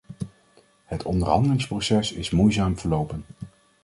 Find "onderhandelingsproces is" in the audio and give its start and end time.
1.05-2.29